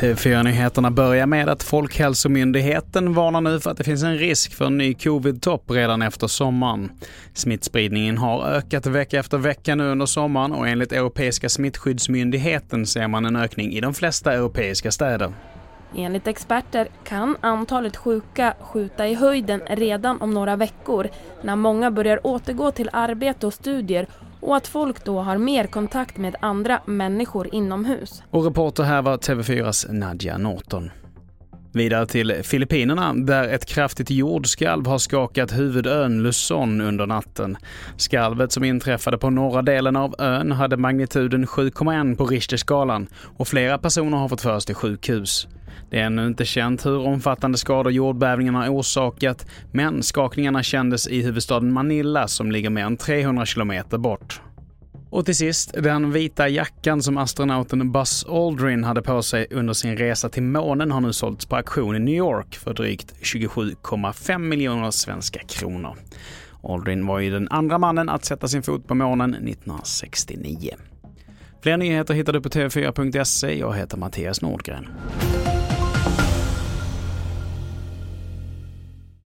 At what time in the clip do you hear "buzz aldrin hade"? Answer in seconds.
57.92-59.02